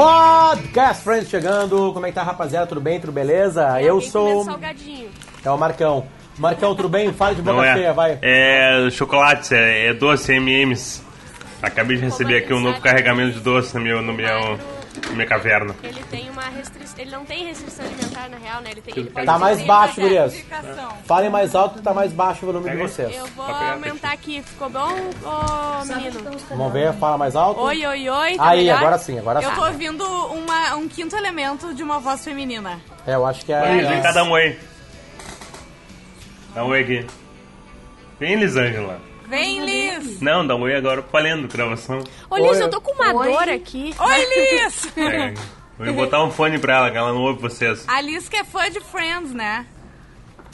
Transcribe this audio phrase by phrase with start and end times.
[0.00, 1.92] Podcast Friends chegando.
[1.92, 2.66] Como é que tá, rapaziada?
[2.66, 2.98] Tudo bem?
[2.98, 3.78] Tudo beleza?
[3.82, 4.44] Eu Alguém sou.
[4.46, 5.10] salgadinho.
[5.44, 6.06] É o Marcão.
[6.38, 7.12] Marcão, tudo bem?
[7.12, 7.74] Fala de boca Não é.
[7.74, 8.18] cheia, vai.
[8.22, 11.04] É chocolate, é, é doce, M&M's.
[11.60, 14.58] Acabei de receber aqui um novo carregamento de doce no meu, no meu,
[15.12, 15.74] minha caverna.
[15.82, 16.94] Ele tem uma restrição.
[16.98, 18.70] Ele não tem restrição alimentar, na real, né?
[18.72, 20.44] Ele, tem, ele pode Tá mais baixo, gurias.
[21.06, 22.76] Falem mais alto que tá mais baixo o volume de aí.
[22.82, 23.16] vocês.
[23.16, 24.42] Eu vou pegar aumentar aqui.
[24.42, 24.88] Ficou bom,
[25.24, 26.20] ô menino?
[26.50, 27.60] Vamos ver, fala mais alto.
[27.60, 28.36] Oi, oi, oi.
[28.36, 28.78] Tá Aí, melhor?
[28.78, 29.54] agora sim, agora Eu sim.
[29.56, 32.80] tô ouvindo uma- um quinto elemento de uma voz feminina.
[33.06, 33.60] É, eu acho que é.
[33.86, 34.58] vem cá dar um oi.
[36.54, 37.06] Dá um oi aqui.
[38.18, 39.00] Vem, Elisângela.
[39.28, 39.58] Vem,
[40.00, 40.20] Liz!
[40.20, 42.02] Não, dá um oi agora valendo, gravação.
[42.28, 42.62] Ô, Liz, Oi.
[42.62, 43.28] eu tô com uma Oi.
[43.30, 43.94] dor aqui.
[43.98, 44.16] Oi,
[44.64, 44.88] Liz!
[44.96, 45.34] É,
[45.84, 47.84] vou botar um fone pra ela, que ela não ouve vocês.
[47.88, 49.66] A Liz que é fã de Friends, né?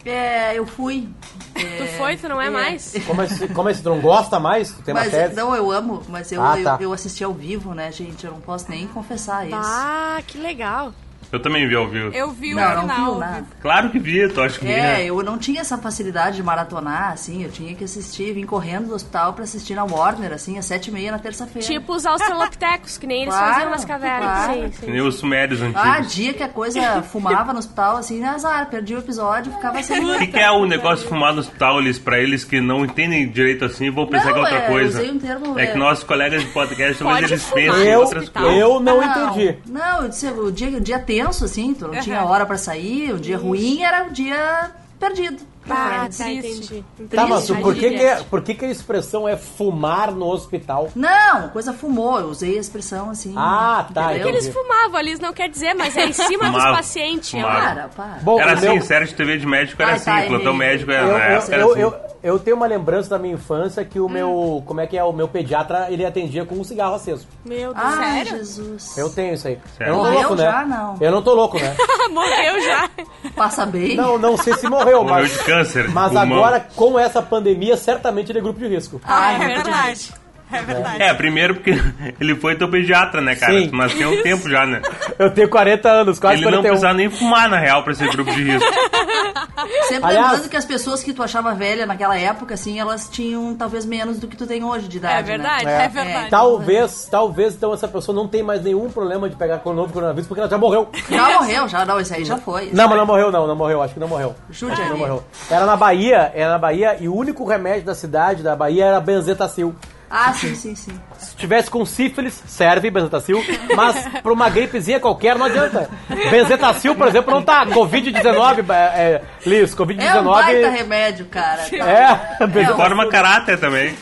[0.04, 1.08] É, eu fui.
[1.54, 2.94] Tu foi, tu não é, mais?
[3.06, 4.70] Como esse, como esse tu não gosta mais?
[4.70, 5.34] Tu tem uma Mas tese?
[5.34, 6.76] não, eu amo, mas eu, Ah, tá.
[6.78, 8.24] eu, eu assisti ao vivo, né, gente?
[8.24, 9.56] Eu não posso nem confessar isso.
[9.58, 10.92] Ah, que legal.
[11.32, 12.10] Eu também vi ao vivo.
[12.14, 13.04] Eu vi o não, não final.
[13.12, 13.44] viu nada.
[13.60, 15.04] Claro que vi, tu acha que vi, É, né?
[15.06, 18.94] eu não tinha essa facilidade de maratonar, assim, eu tinha que assistir, vim correndo do
[18.94, 21.66] hospital pra assistir na Warner, assim, às sete e meia na terça-feira.
[21.66, 24.24] Tipo os australopitecos, que nem eles Claro, faziam nas cavernas.
[24.44, 24.52] claro.
[24.54, 24.90] Sim, Que sim.
[24.90, 25.66] nem os sumérios Ah,
[25.96, 26.14] antigos.
[26.14, 30.18] dia que a coisa fumava no hospital, assim, azar, perdi o episódio, ficava sem O
[30.18, 33.64] que, que é o negócio fumar no hospital, eles, pra eles que não entendem direito
[33.64, 35.00] assim, vão pensar Não, que é outra é, coisa.
[35.00, 38.28] usei um termo, é é- que nossos colegas de podcast, talvez eles em Eu, outras
[38.28, 38.58] coisas.
[38.60, 39.56] eu não entendi.
[39.66, 42.28] Não, eu disse, o dia, o dia tenso, assim, tu não tinha Aham.
[42.30, 45.42] hora pra sair, o dia ruim era o dia perdido.
[45.66, 46.84] pra Ah, tá, entendi.
[47.10, 50.26] Tá, mas A por que, que, é- por que, que a expressão é fumar no
[50.26, 50.90] hospital?
[50.94, 53.34] Não, coisa fumou, eu usei a expressão assim.
[53.36, 54.28] Ah, tá, entendeu?
[54.28, 57.30] Eles fumavam, eles não quer dizer, mas é em cima dos pacientes.
[57.30, 57.50] fumava.
[57.50, 58.18] uma- Para, para.
[58.22, 60.90] Bom, Era assim, meu- série de TV de médico era Ah, assim, tá, plantão médico
[60.90, 61.96] era, Eu, na eu, época era eu, assim.
[62.26, 65.12] Eu, tenho uma lembrança da minha infância que o meu, como é que é, o
[65.12, 67.26] meu pediatra, ele atendia com um cigarro aceso.
[67.44, 67.86] Meu Deus.
[67.86, 68.36] Ah, Sério?
[68.38, 68.98] Jesus.
[68.98, 69.58] Eu tenho isso aí.
[69.76, 69.92] Sério?
[69.92, 70.50] Eu não tô Morreu louco, né?
[70.50, 70.64] já?
[70.64, 70.96] Não.
[71.00, 71.76] Eu não tô louco, né?
[72.10, 72.90] Morreu já.
[73.34, 73.96] Passa bem.
[73.96, 75.88] Não, não sei se morreu, Morreu mas, de câncer.
[75.90, 76.38] mas pulmão.
[76.38, 79.00] agora com essa pandemia, certamente ele é grupo de risco.
[79.04, 80.14] Ah, é não verdade.
[80.52, 81.02] É verdade.
[81.02, 81.72] É, primeiro porque
[82.20, 83.52] ele foi teu pediatra, né, cara?
[83.52, 83.70] Sim.
[83.72, 84.80] Mas tem um tempo já, né?
[85.18, 86.70] Eu tenho 40 anos, quase Ele não 41.
[86.70, 88.68] precisava nem fumar, na real, pra ser grupo de risco.
[89.88, 93.54] Sempre Aliás- lembrando que as pessoas que tu achava velha naquela época, assim, elas tinham
[93.54, 95.18] talvez menos do que tu tem hoje de idade.
[95.18, 95.84] É verdade, Né?
[95.84, 96.30] é, verdade.
[96.30, 99.92] Talvez, talvez, então, essa pessoa não tem mais nenhum problema de pegar com o novo
[99.92, 100.88] coronavírus, porque ela já morreu.
[101.10, 102.70] Já morreu, já não, isso aí já foi.
[102.72, 104.34] Não, mas não morreu, não, não morreu, acho que não morreu.
[104.50, 105.24] Jude não morreu.
[105.50, 109.00] Era na Bahia, era na Bahia, e o único remédio da cidade, da Bahia, era
[109.00, 109.74] benzetacil.
[110.10, 110.92] Ah, sim, sim, sim.
[111.18, 113.42] Se tivesse com sífilis, serve benzetacil,
[113.74, 115.90] mas pra uma gripezinha qualquer não adianta.
[116.30, 117.66] Benzetacil, por exemplo, não tá.
[117.66, 120.70] Covid-19, é, é, Liz, É um baita Covid-19.
[120.70, 121.62] remédio, cara.
[121.72, 122.76] É, benzetacil.
[122.76, 123.94] Forma caráter também.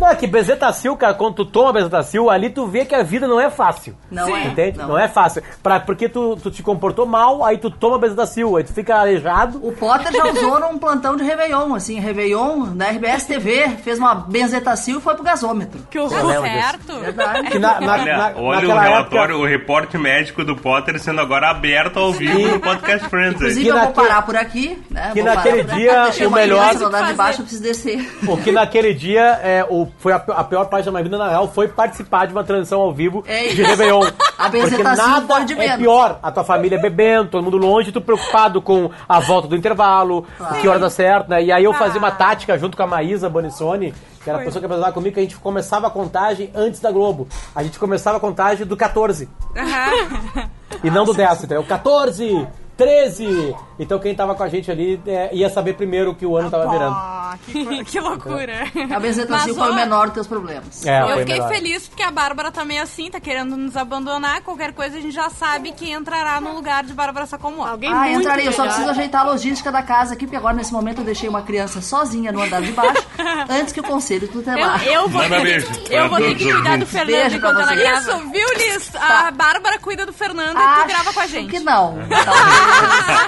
[0.00, 3.28] Não, é que benzetacil, cara, quando tu toma benzetacil, ali tu vê que a vida
[3.28, 3.94] não é fácil.
[4.10, 4.46] Não é.
[4.46, 4.78] Entende?
[4.78, 4.98] Não, Não.
[4.98, 5.42] é fácil.
[5.62, 9.60] Pra, porque tu, tu te comportou mal, aí tu toma benzetacil, aí tu fica aleijado.
[9.62, 14.14] O Potter já usou num plantão de Réveillon, assim, Réveillon, da RBS TV, fez uma
[14.14, 15.80] benzetacil e foi pro gasômetro.
[15.90, 16.42] Que Eu horror.
[16.42, 16.98] Certo?
[17.00, 17.50] Verdade.
[17.50, 21.20] Que na, na, Olha, na- olha o relatório, época- o reporte médico do Potter sendo
[21.20, 23.36] agora aberto ao vivo no Podcast Friends.
[23.36, 25.10] Inclusive, Que eu vou naquele- parar por aqui, né?
[25.12, 25.74] que vou naquele aqui.
[25.74, 28.18] dia, o melhor- andar de baixo, eu preciso descer.
[28.26, 31.28] O que naquele dia é, o, foi a, a pior parte da minha vida, na
[31.28, 33.62] real, foi participar de uma transmissão ao vivo É de.
[33.62, 34.02] Réveillon.
[34.42, 36.18] A Porque nada é pior.
[36.22, 40.26] A tua família bebendo, todo mundo longe, tu preocupado com a volta do intervalo,
[40.60, 41.44] que hora dá certo, né?
[41.44, 44.60] E aí eu fazia uma tática junto com a Maísa Bonissoni, que era a pessoa
[44.60, 47.28] que apresentava comigo, que a gente começava a contagem antes da Globo.
[47.54, 49.28] A gente começava a contagem do 14.
[49.56, 50.48] Aham.
[50.82, 51.62] E não do 10, entendeu?
[51.64, 53.54] 14, 13.
[53.78, 56.68] Então quem tava com a gente ali é, ia saber primeiro que o ano tava
[56.70, 56.96] virando.
[57.46, 58.64] Que, que loucura.
[58.94, 60.84] A benzetacil Mas, foi o menor dos teus problemas.
[60.86, 61.48] É, Eu fiquei melhor.
[61.48, 64.40] feliz porque a Bárbara tá meio assim, tá querendo nos abandonar.
[64.42, 67.70] Qualquer coisa a gente já sabe que entrará no lugar de Bárbara Sacomori.
[67.70, 68.46] Alguém Ah, entrarei.
[68.48, 71.28] Eu só preciso ajeitar a logística da casa aqui, porque agora nesse momento eu deixei
[71.28, 73.02] uma criança sozinha no andar de baixo,
[73.48, 74.84] antes que o conselho tutelar.
[74.86, 76.86] Eu, eu vou Manda ter, beijo que- eu vou ter que cuidar do.
[76.86, 77.98] Fernando Beijo enquanto ela grava.
[78.12, 78.88] Isso, viu, Liz?
[78.88, 79.28] Tá.
[79.28, 81.50] A Bárbara cuida do Fernando e tu grava com a gente.
[81.50, 81.98] que não.
[82.08, 82.71] Talvez,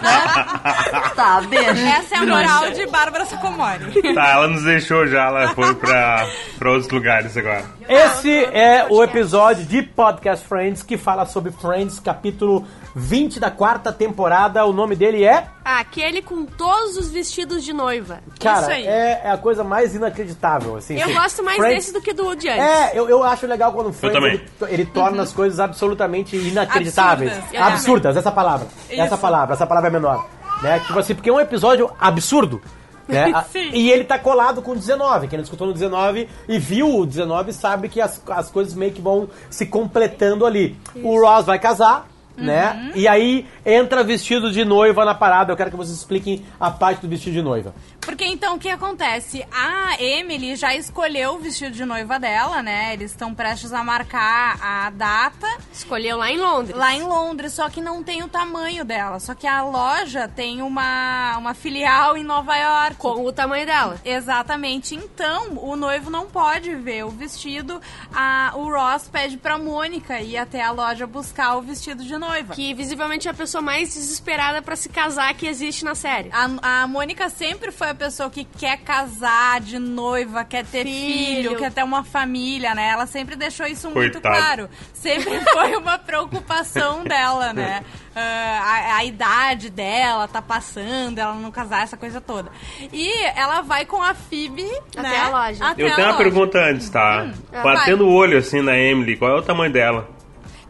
[0.03, 0.45] né?
[1.15, 1.87] Tá, beijo.
[1.87, 4.15] Essa é a moral de Bárbara Sacomori.
[4.15, 6.27] Tá, ela nos deixou já, ela foi pra,
[6.59, 7.65] pra outros lugares agora.
[7.89, 13.93] Esse é o episódio de Podcast Friends que fala sobre Friends, capítulo 20 da quarta
[13.93, 14.65] temporada.
[14.65, 15.47] O nome dele é.
[15.65, 18.21] Aquele com todos os vestidos de noiva.
[18.29, 18.87] Isso Cara, aí.
[18.87, 20.77] é, é a coisa mais inacreditável.
[20.77, 21.15] Assim, Eu assim.
[21.15, 22.63] gosto mais Friends- desse do que do de antes.
[22.63, 27.33] É, eu, eu acho legal quando o Friends ele, ele torna as coisas absolutamente inacreditáveis.
[27.33, 27.61] Absurdas.
[27.63, 28.67] Absurdas, essa palavra.
[28.89, 29.19] Essa Isso.
[29.19, 30.27] palavra, essa palavra é menor.
[30.63, 30.79] Né?
[30.81, 32.61] Tipo assim, porque é um episódio absurdo.
[33.09, 33.33] Né?
[33.73, 35.29] E ele tá colado com o 19.
[35.29, 38.93] Quem não escutou no 19 e viu o 19 sabe que as, as coisas meio
[38.93, 40.77] que vão se completando ali.
[41.03, 42.07] O Ross vai casar,
[42.37, 42.45] Uhum.
[42.45, 42.93] né?
[42.95, 45.53] E aí entra vestido de noiva na parada.
[45.53, 47.75] Eu quero que vocês expliquem a parte do vestido de noiva.
[48.01, 49.45] Porque então o que acontece?
[49.51, 52.93] A Emily já escolheu o vestido de noiva dela, né?
[52.93, 56.77] Eles estão prestes a marcar a data Escolheu lá em Londres.
[56.77, 59.19] lá em Londres, só que não tem o tamanho dela.
[59.21, 62.97] Só que a loja tem uma, uma filial em Nova York.
[62.97, 64.01] Com o tamanho dela.
[64.05, 64.95] Exatamente.
[64.95, 67.81] Então, o noivo não pode ver o vestido.
[68.15, 72.24] A, o Ross pede pra Mônica ir até a loja buscar o vestido de noiva.
[72.55, 76.31] Que visivelmente é a pessoa mais desesperada pra se casar que existe na série.
[76.33, 81.51] A, a Mônica sempre foi a pessoa que quer casar de noiva, quer ter filho,
[81.51, 81.57] Filho.
[81.57, 82.89] quer ter uma família, né?
[82.91, 84.37] Ela sempre deixou isso muito Coitada.
[84.37, 84.71] claro.
[84.93, 87.85] Sempre foi uma preocupação dela, né?
[88.17, 92.51] Ah, a, a idade dela tá passando, ela não casar, essa coisa toda.
[92.93, 95.19] E ela vai com a Phoebe, Até né?
[95.19, 95.67] a loja.
[95.67, 96.25] Até Eu a tenho uma loja.
[96.25, 97.29] pergunta antes, tá?
[97.53, 100.09] Ah, Batendo o olho assim na Emily, qual é o tamanho dela?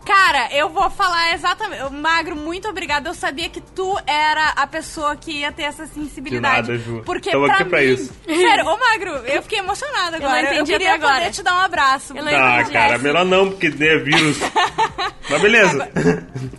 [0.04, 1.92] Cara, eu vou falar exatamente.
[1.92, 3.08] Magro, muito obrigada.
[3.08, 6.66] Eu sabia que tu era a pessoa que ia ter essa sensibilidade.
[6.66, 7.02] De nada, Ju.
[7.04, 7.86] Porque Tamo pra aqui pra mim.
[7.86, 8.12] isso.
[8.26, 10.46] Sério, ô Magro, eu fiquei emocionada não agora.
[10.48, 11.18] Eu, entendi queria até agora.
[11.20, 12.16] poder te dar um abraço.
[12.16, 14.36] Eu não Ah, entendi cara, melhor não, porque é vírus.
[15.30, 15.90] Mas beleza.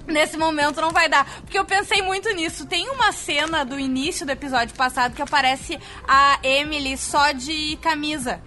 [0.08, 1.26] Nesse momento não vai dar.
[1.42, 2.66] Porque eu pensei muito nisso.
[2.66, 5.78] Tem uma cena do início do episódio passado que aparece
[6.08, 8.42] a Emily só de camisa.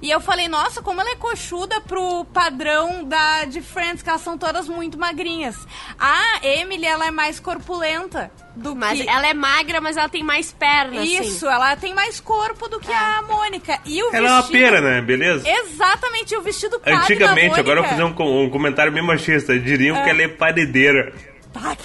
[0.00, 4.20] E eu falei, nossa, como ela é coxuda pro padrão da, de Friends, que elas
[4.20, 5.56] são todas muito magrinhas.
[5.98, 9.08] A Emily, ela é mais corpulenta do Mas que...
[9.08, 11.06] ela é magra, mas ela tem mais pernas.
[11.06, 11.54] Isso, assim.
[11.54, 13.78] ela tem mais corpo do que a Mônica.
[13.84, 14.58] E o Ela é uma vestido...
[14.58, 15.00] pera, né?
[15.00, 15.48] Beleza?
[15.48, 17.60] Exatamente, o vestido Antigamente, Mônica.
[17.60, 19.58] agora eu vou fazer um, um comentário bem machista.
[19.58, 21.12] Diriam que ela é paredeira.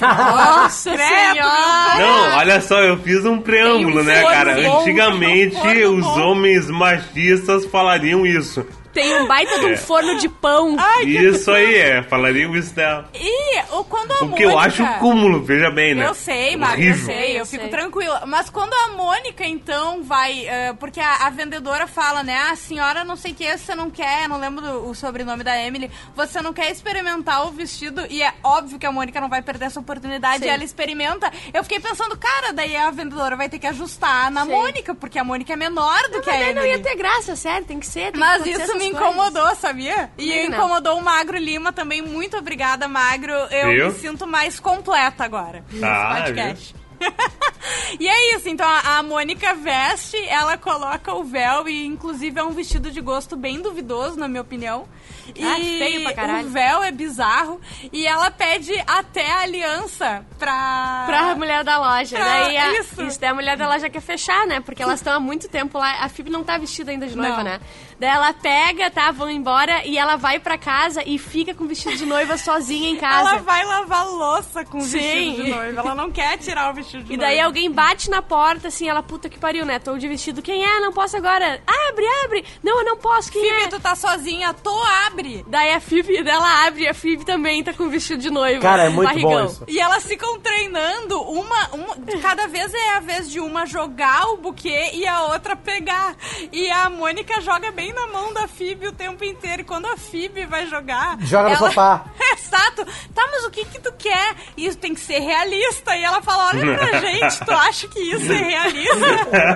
[0.02, 1.96] Nossa Credo, senhora!
[1.98, 4.56] Não, olha só, eu fiz um preâmbulo, um né, cara?
[4.56, 8.66] bom, Antigamente, os homens machistas falariam isso.
[8.94, 9.78] Tem um baita de um É.
[9.78, 10.76] forno de pão.
[10.78, 13.10] Ai, que Isso aí é, falariam isso dela.
[13.14, 14.38] E o, quando a O Mônica...
[14.38, 16.06] que eu acho cúmulo, veja bem, né?
[16.06, 17.72] Eu sei, Maga, eu sei, eu Eu fico sei.
[17.72, 18.24] tranquila.
[18.28, 20.46] Mas quando a Mônica, então, vai.
[20.48, 22.38] eh, porque a, a vendedora fala, né?
[22.52, 25.60] A senhora não sei o que, você não quer, não lembro do- o sobrenome da
[25.60, 28.06] Emily, você não quer experimentar o vestido.
[28.10, 31.32] E é óbvio que a Mônica não vai perder essa oportunidade e ela experimenta.
[31.54, 34.52] Eu fiquei pensando, cara, daí a vendedora vai ter que ajustar na Sim.
[34.52, 36.54] Mônica, porque a Mônica é menor do que a Emily.
[36.54, 38.12] não ia ter graça, sério, tem que ser.
[38.12, 39.10] tem Mas que isso me coisas.
[39.10, 40.12] incomodou, sabia?
[40.18, 40.58] E não.
[40.58, 42.02] incomodou o Magro Lima também.
[42.02, 43.34] Muito obrigada, Magro.
[43.34, 43.88] Eu Viu?
[43.88, 45.64] me sinto mais completa agora.
[45.72, 46.76] nesse Ah, podcast.
[48.00, 52.44] e é isso, então a, a Mônica veste, ela coloca o véu e inclusive é
[52.44, 54.88] um vestido de gosto bem duvidoso, na minha opinião.
[55.36, 56.48] E Ah, feio pra caralho.
[56.48, 57.60] o véu é bizarro
[57.92, 61.04] e ela pede até a aliança pra...
[61.06, 62.18] Pra mulher da loja.
[62.20, 63.02] Ah, daí a, isso.
[63.04, 63.20] isso.
[63.20, 64.60] daí a mulher da loja quer fechar, né?
[64.62, 66.04] Porque elas estão há muito tempo lá.
[66.04, 67.44] A Phoebe não tá vestida ainda de noiva, Não.
[67.44, 67.60] né?
[68.00, 69.12] Daí ela pega, tá?
[69.12, 72.90] Vão embora e ela vai pra casa e fica com o vestido de noiva sozinha
[72.90, 73.30] em casa.
[73.32, 75.00] Ela vai lavar louça com o Sim.
[75.00, 75.80] vestido de noiva.
[75.82, 77.32] Ela não quer tirar o vestido de E noiva.
[77.32, 79.80] daí alguém bate na porta, assim, ela, puta que pariu, né?
[79.80, 80.80] Tô de vestido, quem é?
[80.80, 81.62] Não posso agora.
[81.90, 82.46] Abre, abre!
[82.64, 83.68] Não, eu não posso, quem Phoebe, é?
[83.68, 84.70] tu tá sozinha, tu
[85.06, 85.44] abre.
[85.48, 88.62] Daí a Phoebe, dela abre e a Phoebe também tá com o vestido de noiva.
[88.62, 89.32] Cara, é muito barrigão.
[89.32, 89.64] bom isso.
[89.68, 91.96] E elas ficam treinando, uma, uma.
[92.22, 96.16] Cada vez é a vez de uma jogar o buquê e a outra pegar.
[96.52, 99.62] E a Mônica joga bem na mão da Phoebe o tempo inteiro.
[99.64, 101.18] E quando a Phoebe vai jogar.
[101.22, 102.06] Joga no ela- sofá.
[102.54, 102.86] Exato.
[103.14, 104.36] Tá, mas o que que tu quer?
[104.56, 105.96] Isso tem que ser realista.
[105.96, 108.94] E ela fala: olha pra gente, tu acha que isso é realista?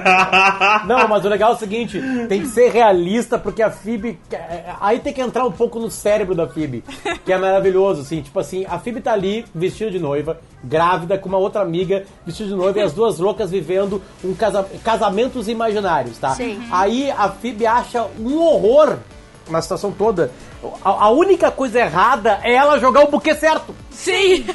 [0.86, 4.20] Não, mas o legal é o seguinte, tem que ser realista, porque a Phoebe...
[4.82, 6.84] Aí tem que entrar um pouco no cérebro da Phoebe,
[7.24, 8.22] que é maravilhoso, assim.
[8.22, 12.50] Tipo assim, a Phoebe tá ali, vestida de noiva, grávida, com uma outra amiga, vestida
[12.50, 14.63] de noiva, e as duas loucas vivendo um casa...
[14.84, 16.32] casamentos imaginários, tá?
[16.32, 16.62] Sim.
[16.72, 18.98] Aí a Phoebe acha um horror
[19.50, 20.32] na situação toda.
[20.84, 23.76] A, a única coisa errada é ela jogar o buquê certo.
[23.92, 24.46] Sim!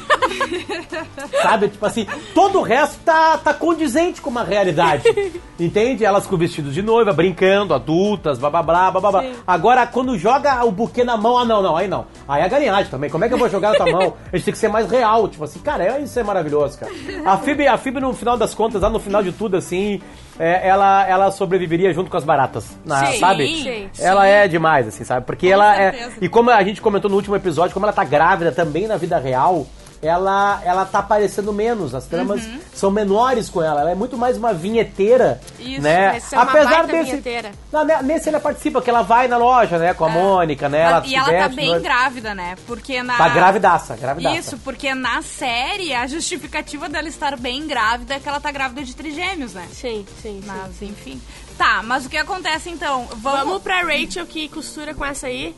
[1.41, 1.69] Sabe?
[1.69, 5.03] Tipo assim, todo o resto tá, tá condizente com uma realidade.
[5.59, 6.03] Entende?
[6.05, 9.23] Elas com vestido de noiva, brincando, adultas, blá blá blá blá blá.
[9.45, 12.05] Agora, quando joga o buquê na mão, ah não, não, aí não.
[12.27, 13.09] Aí é galinhagem também.
[13.09, 14.13] Como é que eu vou jogar na tua mão?
[14.31, 15.27] A gente tem que ser mais real.
[15.27, 16.91] Tipo assim, cara, é- isso é maravilhoso, cara.
[17.25, 20.01] A Phoebe, a Phoebe, no final das contas, lá no final de tudo, assim,
[20.39, 22.77] é, ela, ela sobreviveria junto com as baratas.
[22.85, 23.47] na- Sim, sabe?
[23.47, 25.25] sim, Ela é demais, assim, sabe?
[25.25, 25.91] Porque ela é.
[25.91, 26.15] certeza.
[26.21, 29.17] E como a gente comentou no último episódio, como ela tá grávida também na vida
[29.17, 29.65] real,
[30.03, 32.41] ela, ela tá aparecendo menos, as tramas
[32.73, 36.19] são menores com ela, ela é muito mais uma vinheteira, Isso, né?
[36.19, 37.51] ser uma baita vinheteira.
[37.71, 40.81] Não, ne- nesse ela participa, que ela vai na loja, né, com a Mônica, né?
[40.81, 41.79] Ela e ela tá veste, bem né?
[41.79, 42.55] grávida, né?
[42.67, 43.17] Porque na.
[43.17, 44.37] Tá gravidaça, gravidaça.
[44.37, 48.83] Isso, porque na série a justificativa dela estar bem grávida é que ela tá grávida
[48.83, 49.67] de trigêmeos, né?
[49.71, 50.43] Sim, sim, sim.
[50.45, 51.21] Mas, enfim.
[51.57, 53.07] Tá, mas o que acontece então?
[53.17, 55.55] Vamos, Vamos pra Rachel que costura com essa aí.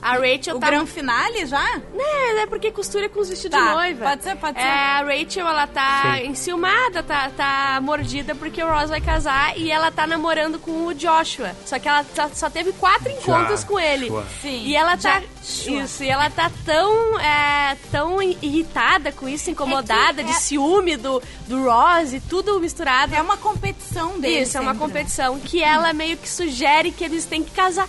[0.00, 0.66] A Rachel o tá.
[0.68, 1.76] grande finale já?
[1.92, 4.04] Né, é porque costura com os vestidos Tá, de noiva.
[4.10, 4.64] pode ser, pode ser.
[4.64, 6.26] É, a Rachel, ela tá Sim.
[6.28, 10.94] enciumada, tá, tá mordida porque o Ross vai casar e ela tá namorando com o
[10.94, 11.50] Joshua.
[11.66, 14.08] Só que ela tá- só teve quatro encontros com ele.
[14.40, 14.62] Sim.
[14.64, 15.20] E ela tá.
[15.42, 15.82] Joshua.
[15.82, 20.40] Isso, e ela tá tão, é, tão irritada com isso, incomodada, É que de é-
[20.40, 23.14] ciúme do, do Ross e tudo misturado.
[23.14, 24.48] É uma competição deles.
[24.48, 24.78] Isso, é uma né?
[24.78, 27.88] competição que ela meio que sugere que eles têm que casar.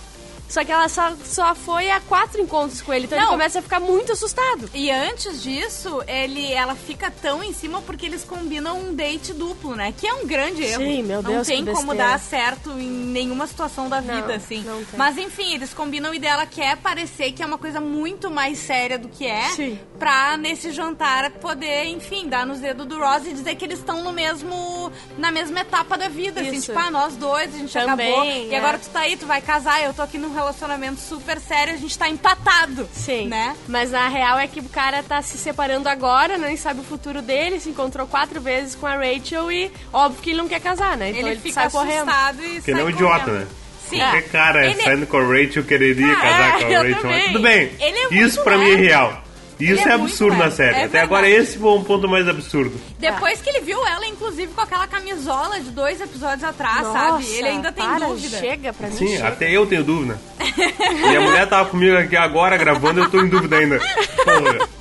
[0.50, 3.24] Só que ela só, só foi a quatro encontros com ele, então Não.
[3.26, 4.68] ele começa a ficar muito assustado.
[4.74, 9.76] E antes disso, ele, ela fica tão em cima porque eles combinam um date duplo,
[9.76, 9.94] né?
[9.96, 10.82] Que é um grande erro.
[10.82, 14.34] Sim, meu não Deus, tem que como dar certo em nenhuma situação da Não, vida,
[14.34, 14.62] assim.
[14.64, 14.98] não tem.
[14.98, 18.98] Mas enfim, eles combinam e dela quer parecer que é uma coisa muito mais séria
[18.98, 19.50] do que é.
[19.50, 19.78] Sim.
[20.00, 24.02] Pra nesse jantar poder, enfim, dar nos dedos do Ross e dizer que eles estão
[24.02, 24.79] no mesmo.
[25.18, 26.40] Na mesma etapa da vida.
[26.40, 26.66] Assim, Isso.
[26.66, 28.24] tipo, ah, nós dois, a gente Também, acabou.
[28.24, 28.58] E é.
[28.58, 31.76] agora tu tá aí, tu vai casar, eu tô aqui num relacionamento super sério, a
[31.76, 32.88] gente tá empatado.
[32.92, 33.28] Sim.
[33.28, 33.56] Né?
[33.68, 37.20] Mas a real é que o cara tá se separando agora, nem sabe o futuro
[37.22, 40.96] dele, se encontrou quatro vezes com a Rachel e óbvio que ele não quer casar,
[40.96, 41.08] né?
[41.10, 42.08] Então ele, ele, fica sai correndo.
[42.08, 43.40] assustado e Porque sai não é um idiota, correndo.
[43.40, 43.46] né?
[43.88, 43.98] Sim.
[43.98, 46.94] Qualquer cara Ele- saindo com a Rachel quereria Ah, casar é, com a Rachel.
[47.00, 47.16] também.
[47.18, 47.72] Mas tudo bem.
[47.80, 49.16] Ele é Isso pra mim é leve.
[49.60, 50.76] Isso Ele é, é absurdo na série.
[50.76, 51.48] É Até agora verdade.
[51.48, 52.72] esse foi um ponto mais absurdo.
[52.98, 57.26] Depois que ele viu ela, inclusive, com aquela camisola de dois episódios atrás, Nossa, sabe?
[57.26, 58.38] Ele ainda tem para, dúvida.
[58.38, 58.96] Chega pra mim.
[58.96, 59.28] Sim, chega.
[59.28, 60.18] até eu tenho dúvida.
[60.40, 63.78] e a mulher tava comigo aqui agora gravando, eu tô em dúvida ainda.
[63.78, 64.68] Porra.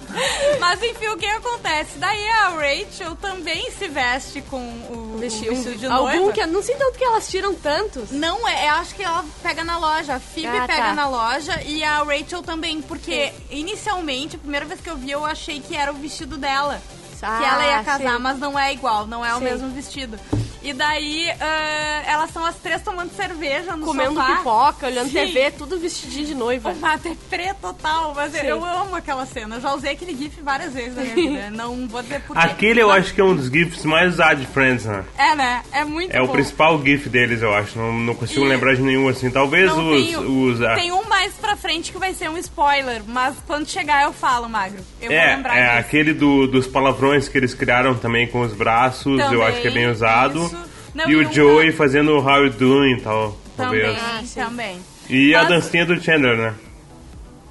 [0.70, 1.98] Mas enfim, o que acontece?
[1.98, 4.60] Daí a Rachel também se veste com
[4.92, 6.32] o Vesti- o um- vestido de algum noiva.
[6.32, 8.12] que eu não sei tanto que elas tiram tantos.
[8.12, 10.14] Não, é, eu acho que ela pega na loja.
[10.16, 10.94] A Phoebe Ah, pega tá.
[10.94, 15.26] na loja e a Rachel também, porque inicialmente, a primeira vez que eu vi, eu
[15.26, 16.80] achei que era o vestido dela.
[17.20, 18.22] que ela ia Ah, casar, sim.
[18.22, 19.44] mas não é igual, não é o Sim.
[19.44, 20.18] mesmo vestido.
[20.62, 24.36] E daí, ah, elas são as três tomando cerveja no Comendo sofá.
[24.38, 25.13] pipoca, olhando Sim.
[25.13, 26.70] TV, tudo vestidinho de noiva.
[26.72, 28.46] Um bater preto total, mas Sim.
[28.46, 29.56] eu amo aquela cena.
[29.56, 31.50] Eu já usei aquele gif várias vezes na minha vida.
[31.51, 32.42] Não vou dizer porquê.
[32.46, 35.04] Aquele eu acho que é um dos GIFs mais usados de Friends, né?
[35.18, 35.63] É, né?
[35.72, 36.34] É muito É o bom.
[36.34, 37.78] principal GIF deles, eu acho.
[37.80, 39.30] Não, não consigo E- lembrar de nenhum assim.
[39.32, 40.06] Talvez Não, os.
[40.06, 43.36] tem, um- os ah, tem um mais pra frente que vai ser um spoiler, mas
[43.48, 44.80] quando chegar eu falo, Magro.
[45.01, 45.80] Eu vou é, lembrar é disso.
[45.80, 49.68] aquele do- dos palavrões que eles criaram também com os braços, eu Também, acho que
[49.68, 50.44] é bem usado.
[50.46, 50.49] isso.
[50.93, 54.38] Não, e o Joey fazendo o How You Doing e tal, Também, talvez.
[54.38, 54.79] Ah, também.
[55.10, 56.53] E a Mas- dancinha do Chandler, né?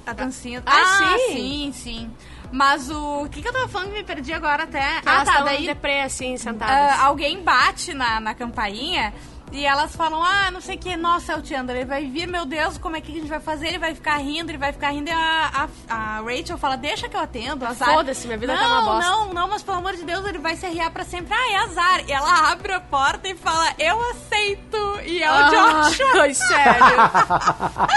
[0.05, 0.63] A dancinha.
[0.65, 1.33] Ah, sim.
[1.35, 2.11] sim, sim.
[2.51, 3.23] Mas o.
[3.25, 4.81] O que, que eu tava falando que me perdi agora até?
[4.81, 5.33] Ah, ah, tá.
[5.35, 6.99] tão Daí deprê, assim, ah, sentadas.
[7.01, 9.13] alguém bate na, na campainha
[9.51, 12.27] e elas falam: Ah, não sei o que, nossa, é o Chandler, ele vai vir,
[12.27, 13.67] meu Deus, como é que a gente vai fazer?
[13.67, 15.09] Ele vai ficar rindo, ele vai ficar rindo.
[15.09, 17.89] E a, a, a Rachel fala: Deixa que eu atendo, azar.
[17.93, 19.09] Foda-se, minha vida não, tá uma bosta.
[19.09, 21.33] Não, não, mas pelo amor de Deus, ele vai se arriar pra sempre.
[21.33, 22.03] Ah, é azar.
[22.07, 24.99] E ela abre a porta e fala: Eu aceito.
[25.05, 25.49] E é o Ah,
[25.83, 26.21] Joshua.
[26.23, 27.89] ai, sério.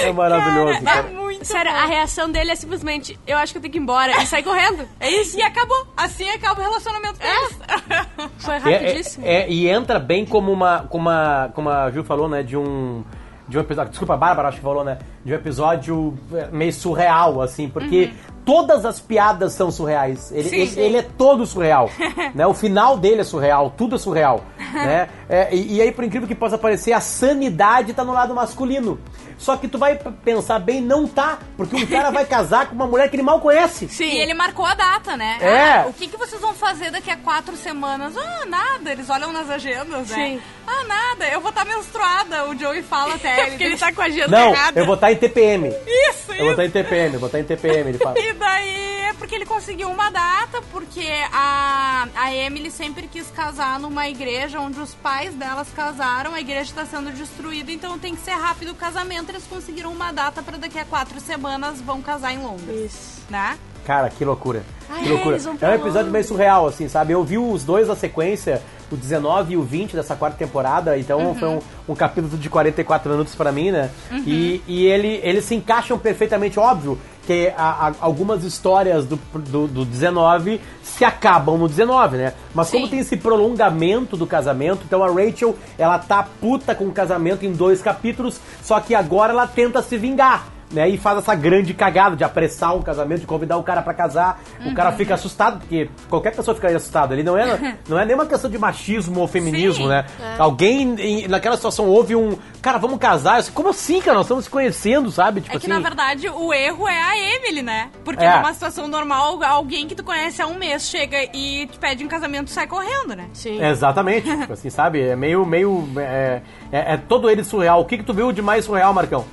[0.02, 0.78] É maravilhoso.
[0.78, 1.02] É cara.
[1.36, 1.78] Muito sério, bom.
[1.78, 4.22] a reação dele é simplesmente, eu acho que eu tenho que ir embora.
[4.22, 4.86] E sai correndo.
[5.00, 5.38] É isso.
[5.38, 5.86] E acabou.
[5.96, 7.58] Assim acaba o relacionamento deles.
[8.38, 9.26] Foi É, rapidíssimo.
[9.26, 11.50] é- é- e entra bem como uma, como uma.
[11.54, 12.42] Como a Ju falou, né?
[12.42, 13.02] De um.
[13.48, 13.90] De um episódio.
[13.90, 14.98] Desculpa, a Bárbara acho que falou, né?
[15.24, 18.12] De um episódio é, meio surreal, assim, porque
[18.50, 20.32] todas as piadas são surreais.
[20.32, 20.80] Ele, Sim, ele, sim.
[20.80, 21.88] ele é todo surreal.
[22.34, 22.44] né?
[22.48, 24.42] O final dele é surreal, tudo é surreal.
[24.72, 25.08] né?
[25.28, 28.98] É, e, e aí, por incrível que possa parecer, a sanidade tá no lado masculino.
[29.38, 31.38] Só que tu vai pensar bem, não tá.
[31.56, 33.88] Porque um cara vai casar com uma mulher que ele mal conhece.
[33.88, 34.04] Sim.
[34.04, 35.38] E ele marcou a data, né?
[35.40, 35.72] É.
[35.78, 38.14] Ah, o que, que vocês vão fazer daqui a quatro semanas?
[38.18, 38.90] Ah, nada.
[38.92, 40.14] Eles olham nas agendas, né?
[40.14, 40.40] Sim.
[40.66, 41.26] Ah, nada.
[41.28, 42.48] Eu vou estar menstruada.
[42.48, 43.46] O Joey fala até.
[43.50, 44.78] Porque ele tá com a agenda Não, errada.
[44.80, 45.68] eu vou estar em TPM.
[45.86, 46.42] Isso, Eu isso.
[46.44, 48.14] vou estar em TPM, eu vou estar em TPM, ele fala.
[48.40, 53.78] E daí é porque ele conseguiu uma data, porque a, a Emily sempre quis casar
[53.78, 58.22] numa igreja onde os pais delas casaram, a igreja está sendo destruída, então tem que
[58.22, 59.28] ser rápido o casamento.
[59.28, 63.22] Eles conseguiram uma data para daqui a quatro semanas vão casar em Londres, Isso.
[63.28, 63.58] né?
[63.84, 64.64] Cara, que loucura.
[64.88, 65.36] Ai, que loucura.
[65.36, 67.12] É pra um episódio meio surreal, assim, sabe?
[67.12, 68.62] Eu vi os dois na sequência,
[68.94, 71.34] o 19 e o 20 dessa quarta temporada, então Uhum.
[71.34, 73.90] foi um, um capítulo de 44 minutos pra mim, né?
[74.26, 79.66] E, e ele, eles se encaixam perfeitamente, óbvio, que a- a- algumas histórias do, do,
[79.68, 82.32] do 19 se acabam no 19, né?
[82.54, 82.90] Mas como Sim.
[82.90, 87.52] tem esse prolongamento do casamento, então a Rachel, ela tá puta com o casamento em
[87.52, 90.46] dois capítulos, só que agora ela tenta se vingar.
[90.72, 93.92] Né, e faz essa grande cagada de apressar um casamento, de convidar o cara pra
[93.94, 94.40] casar.
[94.64, 97.14] O cara fica assustado, porque qualquer pessoa ficaria assustada.
[97.14, 99.88] Ele não é, não é nenhuma questão de machismo ou feminismo, Sim.
[99.88, 100.06] né?
[100.38, 103.38] Alguém em- naquela situação ouve um, cara, vamos casar.
[103.38, 104.16] Assim, Como assim, cara?
[104.16, 105.40] Nós estamos se conhecendo, sabe?
[105.40, 105.74] Tipo É que, assim.
[105.74, 107.90] na verdade, o erro é a Emily, né?
[108.04, 108.36] Porque É.
[108.36, 112.08] numa situação normal, alguém que tu conhece há um mês chega e te pede um
[112.08, 113.26] casamento e sai correndo, né?
[113.32, 113.60] Sim.
[113.62, 115.00] Exatamente, tipo assim, sabe?
[115.02, 115.88] É meio, meio.
[115.96, 117.80] É, é- é todo ele surreal.
[117.80, 119.24] O que, que tu viu de mais surreal, Marcão?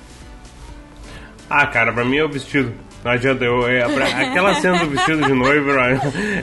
[1.48, 2.72] Ah, cara, pra mim é o vestido.
[3.04, 5.72] Não adianta, eu, é, pra- aquela cena do vestido de noiva,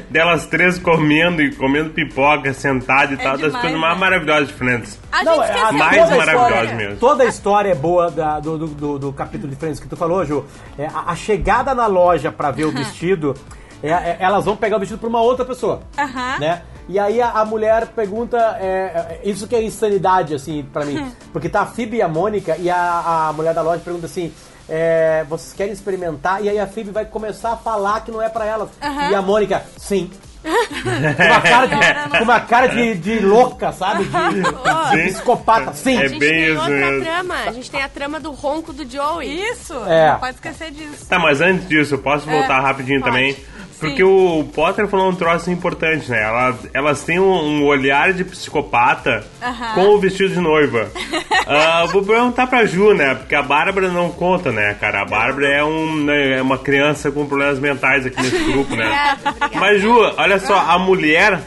[0.09, 3.99] delas três comendo e comendo pipoca, sentada e tal, das coisas mais né?
[3.99, 4.99] maravilhosas de Friends.
[5.11, 6.95] A Não, gente é- mais toda a maravilhosa história- mesmo.
[6.97, 9.97] Toda a história é boa da- do, do, do- do capítulo de Friends que tu
[9.97, 10.45] falou, Ju.
[10.77, 13.35] É, a, a chegada na loja pra ver o vestido,
[13.83, 15.81] é- é- elas vão pegar o vestido pra uma outra pessoa.
[15.97, 16.39] Aham.
[16.39, 16.61] Né?
[16.87, 21.11] E aí a, a mulher pergunta, é, é, isso que é insanidade, assim, pra mim.
[21.33, 24.31] Porque tá a Phoebe e a Mônica, e a, a mulher da loja pergunta assim,
[24.69, 26.43] é, vocês querem experimentar?
[26.43, 28.69] E aí a Phoebe vai começar a falar que não é pra elas.
[28.81, 29.11] Aham.
[29.11, 30.09] E a Mônica, sim.
[30.45, 34.03] com uma cara de, com uma cara de, de louca, sabe?
[34.03, 34.11] De,
[34.43, 34.45] de
[35.07, 35.13] Sim.
[35.13, 35.97] psicopata, sim.
[35.97, 37.01] É A gente bem tem isso outra mesmo.
[37.03, 37.35] trama.
[37.47, 39.27] A gente tem a trama do ronco do Joey.
[39.51, 40.11] Isso, É.
[40.11, 41.07] não pode esquecer disso.
[41.07, 43.11] Tá, mas antes disso, eu posso voltar rapidinho pode.
[43.11, 43.35] também?
[43.75, 43.79] Sim.
[43.89, 46.23] Porque o Potter falou um troço importante, né?
[46.23, 47.25] Ela- elas têm um,
[47.59, 49.73] um olhar de psicopata Aham.
[49.75, 50.89] com o vestido de noiva.
[51.47, 53.13] Ah, vou perguntar pra Ju, né?
[53.13, 55.03] Porque a Bárbara não conta, né, cara?
[55.03, 58.83] A Bárbara é, um, né, é uma criança com problemas mentais aqui nesse grupo, né?
[58.85, 59.59] Obrigada, obrigada.
[59.59, 61.39] Mas, Ju, olha só, a mulher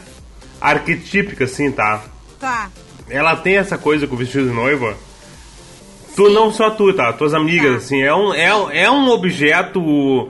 [0.61, 2.01] arquetípica, assim, tá?
[2.39, 2.69] Tá.
[3.09, 4.95] ela tem essa coisa com o vestido de noiva.
[6.15, 7.11] Tu, não só tu, tá?
[7.11, 7.77] Tuas amigas, Tá.
[7.79, 10.29] assim, é um, é, é um objeto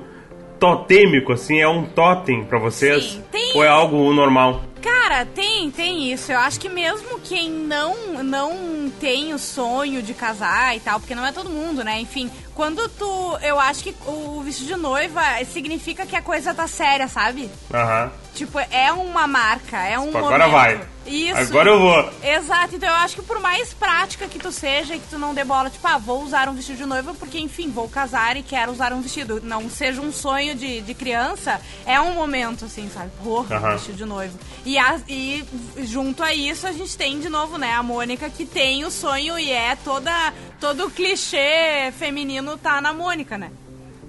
[0.59, 3.03] totêmico, assim, é um totem pra vocês?
[3.13, 4.61] Sim, tem- Ou é algo normal?
[4.81, 6.31] Cara, tem, tem isso.
[6.31, 11.13] Eu acho que mesmo quem não, não tem o sonho de casar e tal, porque
[11.15, 11.99] não é todo mundo, né?
[11.99, 13.37] Enfim, quando tu.
[13.41, 17.49] Eu acho que o vestido de noiva significa que a coisa tá séria, sabe?
[17.73, 18.11] Aham.
[18.35, 20.51] Tipo, é uma marca, é um Tipo, agora momento.
[20.51, 20.87] vai.
[21.05, 21.37] Isso.
[21.39, 22.09] Agora eu vou.
[22.23, 25.33] Exato, então eu acho que por mais prática que tu seja e que tu não
[25.33, 28.43] dê bola, tipo, ah, vou usar um vestido de noiva porque, enfim, vou casar e
[28.43, 29.41] quero usar um vestido.
[29.43, 33.09] Não seja um sonho de, de criança, é um momento, assim, sabe?
[33.23, 33.71] Porra, Aham.
[33.71, 34.37] vestido de noivo.
[34.65, 35.43] E, a- e
[35.79, 39.39] junto a isso, a gente tem de novo, né, a Mônica que tem o sonho
[39.39, 40.11] e é toda.
[40.59, 43.51] Todo o clichê feminino tá na Mônica, né?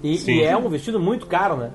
[0.02, 1.70] E, e é um vestido muito caro, né?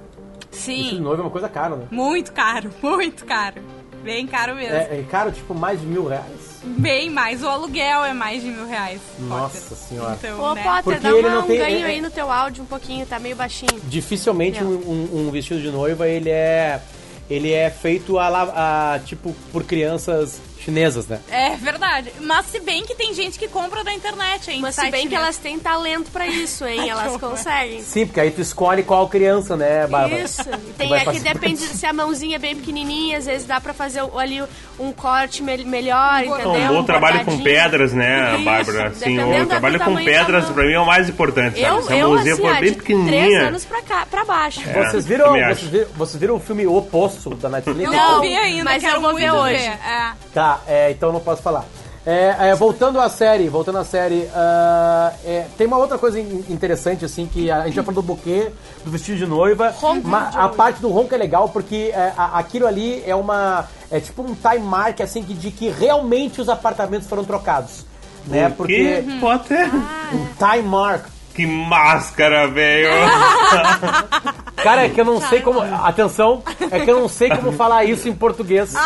[0.51, 0.99] Vestido de Sim.
[0.99, 1.85] noiva é uma coisa cara, né?
[1.91, 3.61] Muito caro, muito caro.
[4.03, 4.75] Bem caro mesmo.
[4.75, 6.61] É, é caro, tipo, mais de mil reais.
[6.63, 7.41] Bem mais.
[7.43, 9.01] O aluguel é mais de mil reais.
[9.19, 9.77] Nossa Potter.
[9.77, 10.13] senhora.
[10.21, 10.61] Então, Ô, né?
[10.63, 12.67] Potter, Porque dá ele uma- não um tem- ganho é- aí no teu áudio um
[12.67, 13.81] pouquinho, tá meio baixinho.
[13.85, 16.81] Dificilmente um, um- um vestido de noiva, ele é...
[17.27, 21.19] Ele é feito a, a, tipo, por crianças chinesas, né?
[21.31, 22.11] É verdade.
[22.21, 24.59] Mas se bem que tem gente que compra da internet, hein?
[24.61, 25.23] Mas se bem que mesmo.
[25.23, 26.89] elas têm talento pra isso, hein?
[26.95, 27.81] Elas conseguem.
[27.81, 30.21] Sim, porque aí tu escolhe qual criança, né, Bárbara?
[30.23, 30.43] Isso.
[30.77, 34.01] Tem aqui, participar depende se a mãozinha é bem pequenininha, às vezes dá pra fazer
[34.17, 34.43] ali
[34.79, 36.51] um corte me- melhor, É entendeu?
[36.51, 38.89] um bom trabalho com pedras, né, Isso, Bárbara?
[38.89, 41.75] Dependendo o do trabalho com pedras pra mim é o mais importante, sabe?
[41.75, 43.47] Eu, Se a eu mãozinha assim, for bem de três pequenininha...
[43.47, 44.61] anos pra, cá, pra baixo.
[44.67, 44.83] É.
[44.85, 47.83] Vocês viram, vocês viram, vocês viram o filme O Poço da Netflix?
[47.85, 49.55] Eu Não, não vi ainda, mas quero eu vou ver hoje.
[49.65, 50.11] É.
[50.33, 51.65] Tá, é, então não posso falar.
[52.07, 56.45] É, é, voltando à série, voltando à série, ah, é, tem uma outra coisa in-
[56.49, 58.51] interessante, assim, que a gente já falou do buquê,
[58.83, 60.55] do vestido de noiva, Ronco ma- de a noiva.
[60.55, 64.35] parte do ronco é legal porque é, a- aquilo ali é uma, é tipo um
[64.35, 67.83] time mark, assim, que, de que realmente os apartamentos foram trocados,
[68.27, 69.67] né, porque Que Potter?
[70.13, 72.87] um time mark, Que máscara, velho!
[74.55, 77.83] cara, é que eu não sei como, atenção, é que eu não sei como falar
[77.83, 78.73] isso em português.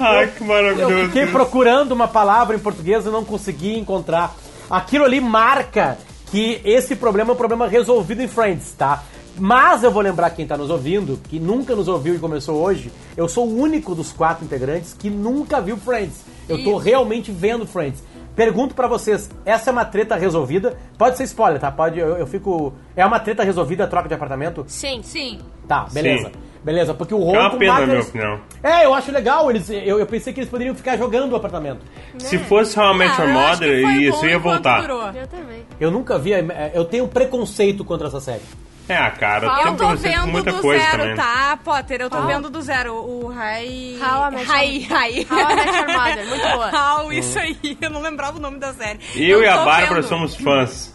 [0.00, 1.06] Ai, que Eu maravilhoso.
[1.06, 4.34] fiquei procurando uma palavra em português e não consegui encontrar.
[4.68, 5.98] Aquilo ali marca
[6.32, 9.04] que esse problema é um problema resolvido em Friends, tá?
[9.38, 12.90] Mas eu vou lembrar quem tá nos ouvindo, que nunca nos ouviu e começou hoje,
[13.16, 16.31] eu sou o único dos quatro integrantes que nunca viu Friends.
[16.48, 18.02] Eu tô realmente vendo Friends.
[18.34, 20.76] Pergunto pra vocês, essa é uma treta resolvida?
[20.96, 21.70] Pode ser spoiler, tá?
[21.70, 22.72] Pode, eu, eu fico...
[22.96, 24.64] É uma treta resolvida a troca de apartamento?
[24.66, 25.00] Sim.
[25.02, 25.38] Sim.
[25.68, 26.28] Tá, beleza.
[26.28, 26.32] Sim.
[26.64, 28.40] Beleza, porque o ronco É uma pena, na minha opinião.
[28.62, 29.50] É, eu acho legal.
[29.50, 31.80] Eles, eu, eu pensei que eles poderiam ficar jogando o apartamento.
[32.18, 34.80] Se fosse Met Ah, que Mother, isso ia voltar.
[34.80, 35.08] durou.
[35.08, 35.62] Eu também.
[35.80, 36.32] Eu nunca vi.
[36.32, 38.42] é, Eu tenho preconceito contra essa série.
[38.88, 41.16] É, cara, Eu tem tô preconceito com vendo muita do coisa zero, também.
[41.16, 42.00] tá, Potter?
[42.00, 42.26] Eu tô Qual?
[42.26, 42.94] vendo do zero.
[42.94, 43.96] O Rai...
[44.00, 45.26] How I Met Your- Rai, Rai.
[45.30, 46.70] How I Met Your Mother, muito boa.
[47.00, 47.78] How, isso aí.
[47.80, 48.98] Eu não lembrava o nome da série.
[49.14, 50.08] Eu e a tô Bárbara vendo.
[50.08, 50.91] somos fãs.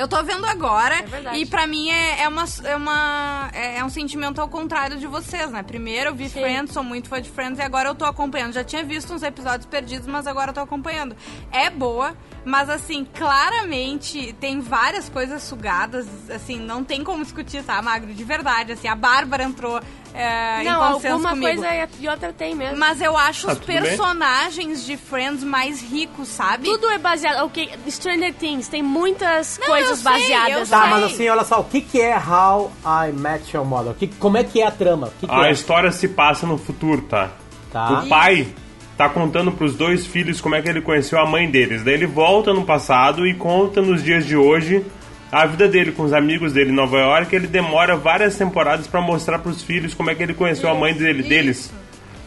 [0.00, 1.38] Eu tô vendo agora É verdade.
[1.38, 5.06] e pra mim é, é uma, é, uma, é, é um sentimento ao contrário de
[5.06, 5.62] vocês, né?
[5.62, 6.40] Primeiro eu vi Sim.
[6.40, 8.54] Friends, sou muito fã de Friends e agora eu tô acompanhando.
[8.54, 11.14] Já tinha visto uns episódios perdidos, mas agora eu tô acompanhando.
[11.52, 17.80] É boa, mas assim, claramente tem várias coisas sugadas, assim, não tem como discutir, tá,
[17.82, 18.14] Magro?
[18.14, 19.80] De verdade, assim, a Bárbara entrou
[20.14, 21.46] é, Não, alguma comigo.
[21.46, 22.76] coisa é- e outra tem mesmo.
[22.78, 23.80] Mas eu acho Ah, os tudo bem.
[23.82, 26.64] personagens de Friends mais ricos, sabe?
[26.64, 27.44] Tudo é baseado.
[27.44, 30.68] Ok, Stranger Things tem muitas Não, coisas sei, baseadas.
[30.68, 30.90] Tá, sei.
[30.90, 33.94] mas assim, olha só, o que, que é How I Met Your Mother?
[33.94, 35.12] Que, como é que é a trama?
[35.20, 35.52] Que, que A é?
[35.52, 37.30] história se passa no futuro, tá?
[37.72, 38.00] Tá.
[38.04, 38.48] O pai
[38.96, 41.82] tá contando pros dois filhos como é que ele conheceu a mãe deles.
[41.84, 44.84] Daí ele volta no passado e conta nos dias de hoje
[45.32, 47.34] a vida dele com os amigos dele em Nova York.
[47.34, 50.92] Ele demora várias temporadas pra mostrar pros filhos como é que ele conheceu a mãe
[50.94, 51.72] dele, deles.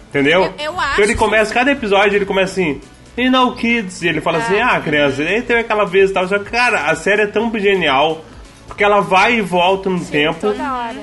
[0.10, 0.44] Entendeu?
[0.44, 2.80] Eu- eu acho Então ele começa, cada episódio ele começa assim.
[3.18, 4.02] E não, kids.
[4.02, 6.28] E ele fala assim: ah, criança, aí teve aquela vez e tal.
[6.28, 8.24] Só que, cara, a série é tão genial.
[8.68, 10.40] Porque ela vai e volta no tempo.
[10.40, 10.96] Toda hora.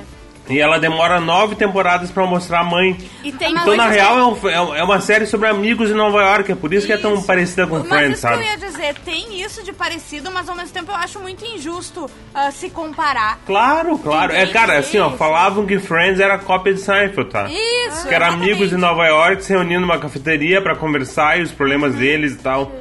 [0.51, 2.97] E ela demora nove temporadas pra mostrar a mãe.
[3.23, 5.93] E tem Então, na real, é, um- é um- é uma série sobre amigos em
[5.93, 6.51] Nova York.
[6.51, 7.25] É por isso, que é tão Isso.
[7.25, 8.43] parecida com Mas Friends, isso que eu sabe?
[8.49, 12.51] ia dizer, tem isso de parecido, mas ao mesmo tempo eu acho muito injusto ah,
[12.51, 13.39] se comparar.
[13.45, 14.33] Claro, claro.
[14.33, 17.47] É, cara, assim, ó, falavam que Friends era cópia de Seinfeld, tá?
[17.49, 18.51] Isso, Que era exatamente.
[18.51, 22.37] amigos em Nova York se reunindo numa cafeteria pra conversar e os problemas deles e
[22.37, 22.71] tal.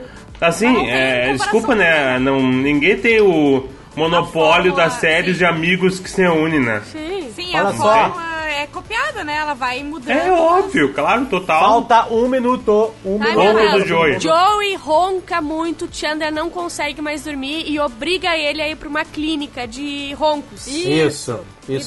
[0.41, 2.19] Assim, é, desculpa, né?
[2.19, 5.39] Não, ninguém tem o monopólio das séries sim.
[5.39, 6.81] de amigos que se reúnem, né?
[6.91, 7.20] Sim.
[7.41, 7.83] Sim, Olha a só.
[7.83, 9.37] fórmula é copiada, né?
[9.37, 10.11] Ela vai mudando.
[10.17, 11.61] É óbvio, claro, total.
[11.61, 12.93] Falta um minuto.
[13.05, 13.79] Um Ai, minuto.
[13.79, 14.21] do Joey.
[14.21, 19.05] Joey ronca muito, Chandler não consegue mais dormir e obriga ele a ir pra uma
[19.05, 20.67] clínica de roncos.
[20.67, 21.41] Isso, isso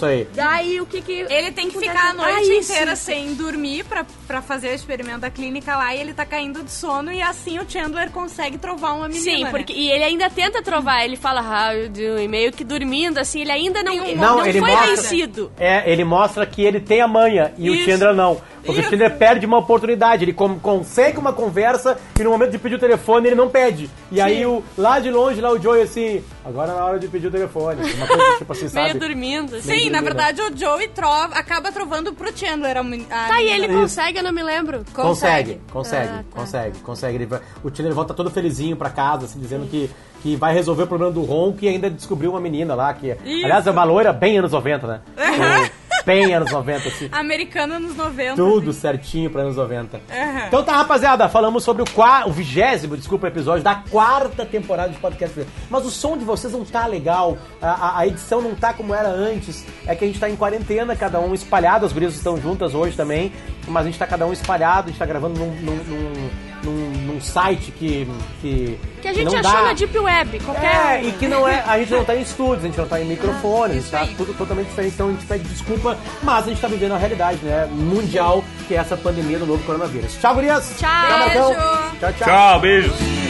[0.06, 0.28] aí.
[0.34, 1.12] Daí o que que.
[1.30, 2.72] Ele tem que ficar a noite Ah, isso.
[2.72, 6.64] inteira sem dormir pra, pra fazer o experimento da clínica lá e ele tá caindo
[6.64, 9.24] de sono e assim o Chandler consegue trovar uma menina.
[9.24, 9.50] Sim, né?
[9.50, 13.52] porque e ele ainda tenta trovar, ele fala you doing, meio que dormindo, assim, ele
[13.52, 15.52] ainda não, um- não, Não, ele foi mostra- vencido.
[15.60, 17.86] É, ele mostra que ele tem a manha e o Isso.
[17.86, 18.42] Chandler não.
[18.66, 18.88] Porque Isso.
[18.88, 20.24] o Chandler perde uma oportunidade.
[20.24, 23.90] Ele com- consegue uma conversa e no momento de pedir o telefone ele não pede.
[24.12, 27.08] E aí o, lá de longe, lá o Joey assim, agora é na hora de
[27.08, 27.82] pedir o telefone.
[27.94, 29.00] Uma coisa tipo assim, Meio sabe?
[29.00, 29.56] dormindo.
[29.56, 29.62] Assim.
[29.62, 30.04] Sim, Meio na dormindo.
[30.24, 32.78] verdade o Joey trova, acaba trovando pro Chandler.
[32.78, 32.84] A,
[33.28, 34.84] Tá, e ele consegue, eu não me lembro.
[34.94, 36.40] Consegue, consegue, Ah, tá.
[36.40, 37.16] consegue, consegue.
[37.16, 37.30] Ele
[37.64, 39.90] o Chandler volta todo felizinho pra casa, assim, dizendo que,
[40.22, 43.66] que vai resolver o problema do ronco e ainda descobriu uma menina lá, que aliás
[43.68, 45.02] é uma loira bem anos 90, né?
[45.18, 45.72] É,
[46.06, 47.10] bem anos 90, assim.
[47.12, 48.36] Americana nos 90.
[48.36, 50.02] Tudo certinho pra anos 90.
[50.12, 50.48] Aham.
[50.48, 54.98] Então tá, rapaziada, falamos sobre o, qua- o vigésimo, desculpa, episódio da quarta temporada de
[55.00, 55.46] podcast.
[55.70, 58.94] Mas o som de vocês não tá legal, a, a- a edição não tá como
[58.94, 59.66] era antes.
[59.88, 62.96] É que a gente tá em quarentena, cada um espalhado, as gurias estão juntas hoje
[62.96, 63.32] também,
[63.68, 66.30] mas a gente tá cada um espalhado, a gente tá gravando num, num, num-
[66.64, 68.08] num- num site que,
[68.42, 68.80] que.
[69.02, 69.64] Que a gente não achou dá.
[69.64, 71.04] na Deep Web, qualquer.
[71.04, 71.64] É, e que não é.
[71.66, 73.92] A gente não tá em estúdios, a gente não tá em microfone, a gente isso
[73.92, 74.16] tá aí.
[74.16, 74.94] tudo totalmente diferente.
[74.94, 77.68] Então a gente pede desculpa, mas a gente tá vivendo a realidade, né?
[77.72, 80.18] Mundial, que é essa pandemia do novo coronavírus.
[80.20, 80.76] Tchau, gurias!
[80.78, 81.56] Tchau.
[82.00, 82.28] Tchau, tchau.
[82.28, 83.23] Tchau, beijos.